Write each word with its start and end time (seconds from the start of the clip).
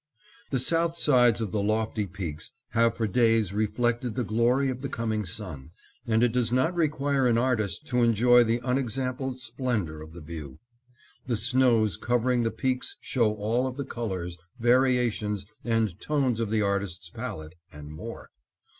The 0.49 0.57
south 0.57 0.97
sides 0.97 1.41
of 1.41 1.51
the 1.51 1.61
lofty 1.61 2.07
peaks 2.07 2.49
have 2.69 2.97
for 2.97 3.05
days 3.05 3.53
reflected 3.53 4.15
the 4.15 4.23
glory 4.23 4.69
of 4.69 4.81
the 4.81 4.89
coming 4.89 5.25
sun, 5.27 5.69
and 6.07 6.23
it 6.23 6.31
does 6.33 6.51
not 6.51 6.73
require 6.73 7.27
an 7.27 7.37
artist 7.37 7.85
to 7.89 8.01
enjoy 8.01 8.43
the 8.43 8.61
unexampled 8.63 9.37
splendor 9.37 10.01
of 10.01 10.13
the 10.13 10.19
view. 10.21 10.57
The 11.27 11.37
snows 11.37 11.97
covering 11.97 12.41
the 12.41 12.49
peaks 12.49 12.97
show 12.99 13.35
all 13.35 13.67
of 13.67 13.77
the 13.77 13.85
colors, 13.85 14.39
variations, 14.59 15.45
and 15.63 15.99
tones 15.99 16.39
of 16.39 16.49
the 16.49 16.63
artist's 16.63 17.11
palette, 17.11 17.53
and 17.71 17.91
more. 17.91 18.31